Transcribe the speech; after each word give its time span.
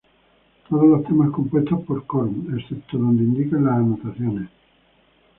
Todos 0.67 0.83
los 0.83 1.03
temas 1.03 1.29
compuestos 1.29 1.83
por 1.83 2.07
Korn 2.07 2.51
excepto 2.57 2.97
donde 2.97 3.21
indican 3.21 3.65
las 3.65 3.75
anotaciones. 3.75 4.49